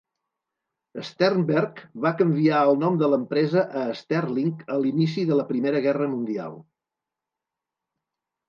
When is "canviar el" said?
2.21-2.79